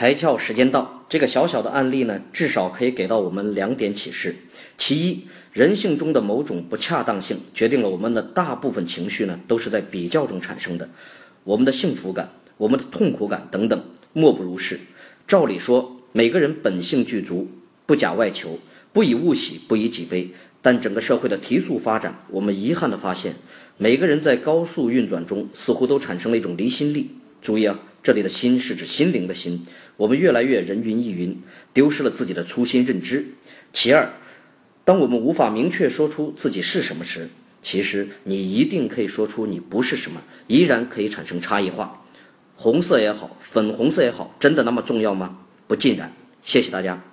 [0.00, 4.34] 开窍时间到，这个小小的案例呢，至少可以给到我们两点启示。
[4.78, 10.88] 其一，人性中的某种不恰当性，决定了我们的大部分情绪呢，都是在比较中产生的。
[11.44, 13.78] 我们的幸福感、我们的痛苦感等等，
[14.14, 14.80] 莫不如是。
[15.28, 17.50] 照理说，每个人本性具足，
[17.84, 18.58] 不假外求，
[18.94, 20.30] 不以物喜，不以己悲。
[20.62, 23.34] 但整个社会的提速发展，我们遗憾地发现，
[23.76, 27.10] 每个人在高速运转中，似乎都产生了一种离心力。
[27.42, 29.66] 注意啊，这里的心是指心灵的心。
[30.00, 31.42] 我们越来越人云亦云，
[31.74, 33.26] 丢失了自己的初心认知。
[33.70, 34.14] 其二，
[34.82, 37.28] 当我们无法明确说出自己是什么时，
[37.62, 42.02] 其实你一定可以说出你不是什么，依然可以产生差异化。
[42.56, 45.40] 红色也好，粉红色也好，真的那么重要吗？
[45.66, 46.10] 不尽然。
[46.42, 47.04] 谢谢大家。